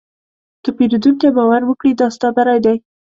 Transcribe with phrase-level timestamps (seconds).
[0.63, 2.77] که پیرودونکی باور وکړي، دا ستا بری دی.